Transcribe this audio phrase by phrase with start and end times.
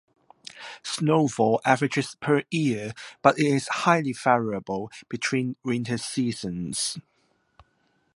[0.81, 6.97] Snowfall averages per year but is highly variable between winter seasons.